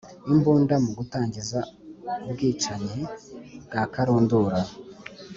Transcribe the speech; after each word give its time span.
imbunda 0.31 0.75
mu 0.83 0.91
gutangiza 0.97 1.59
umbwicanyi 2.25 2.97
bwa 3.65 3.83
karundura 3.93 4.59